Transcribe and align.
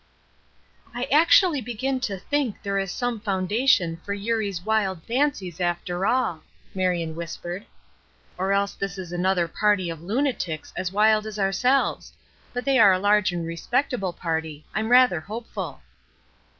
"I 0.95 1.03
actually 1.11 1.61
begin 1.61 1.99
to 1.99 2.17
think 2.17 2.63
there 2.63 2.79
is 2.79 2.91
some 2.91 3.19
foundation 3.19 3.97
for 3.97 4.15
Eurie's 4.15 4.63
wild 4.65 5.03
fancies 5.03 5.61
after 5.61 6.07
all," 6.07 6.41
Marion 6.73 7.13
whispered, 7.15 7.67
"or 8.35 8.51
else 8.51 8.73
this 8.73 8.97
is 8.97 9.11
another 9.11 9.47
party 9.47 9.91
of 9.91 10.01
lunatics 10.01 10.73
as 10.75 10.91
wild 10.91 11.27
as 11.27 11.37
ourselves; 11.37 12.13
but 12.51 12.65
they 12.65 12.79
are 12.79 12.93
a 12.93 12.97
large 12.97 13.31
and 13.31 13.45
respectable 13.45 14.11
party; 14.11 14.65
I'm 14.73 14.89
rather 14.89 15.19
hopeful." 15.21 15.83